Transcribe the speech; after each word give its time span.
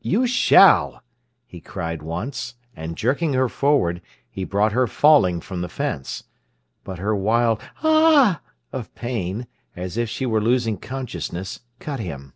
"You 0.00 0.26
shall!" 0.26 1.02
he 1.46 1.60
cried 1.60 2.00
once, 2.02 2.54
and, 2.74 2.96
jerking 2.96 3.34
her 3.34 3.50
forward, 3.50 4.00
he 4.30 4.42
brought 4.44 4.72
her 4.72 4.86
falling 4.86 5.42
from 5.42 5.60
the 5.60 5.68
fence. 5.68 6.24
But 6.84 6.98
her 7.00 7.14
wild 7.14 7.60
"Ah!" 7.82 8.40
of 8.72 8.94
pain, 8.94 9.46
as 9.76 9.98
if 9.98 10.08
she 10.08 10.24
were 10.24 10.40
losing 10.40 10.78
consciousness, 10.78 11.60
cut 11.80 12.00
him. 12.00 12.32